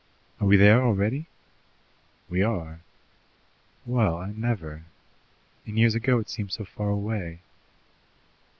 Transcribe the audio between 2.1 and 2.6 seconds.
"We